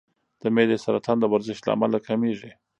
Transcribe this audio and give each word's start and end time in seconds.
د 0.41 0.43
معدې 0.55 0.77
سرطان 0.83 1.17
د 1.19 1.25
ورزش 1.33 1.59
له 1.63 1.71
امله 1.75 1.97
کمېږي. 2.07 2.51